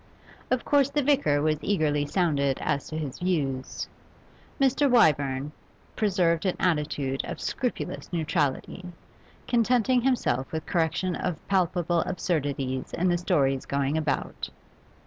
[0.49, 3.87] Of course the vicar was eagerly sounded as to his views.
[4.59, 4.89] Mr.
[4.89, 5.51] Wyvern
[5.95, 8.83] preserved an attitude of scrupulous neutrality,
[9.47, 14.49] contenting himself with correction of palpable absurdities in the stories going about.